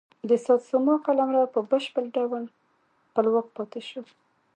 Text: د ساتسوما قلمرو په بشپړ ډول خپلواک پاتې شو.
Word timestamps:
د 0.29 0.31
ساتسوما 0.45 0.95
قلمرو 1.05 1.43
په 1.55 1.59
بشپړ 1.69 2.03
ډول 2.17 2.43
خپلواک 3.09 3.47
پاتې 3.57 3.81
شو. 3.89 4.01